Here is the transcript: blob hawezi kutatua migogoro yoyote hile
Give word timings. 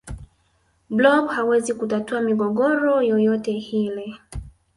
blob 0.89 1.27
hawezi 1.29 1.73
kutatua 1.73 2.21
migogoro 2.21 3.01
yoyote 3.01 3.51
hile 3.51 4.15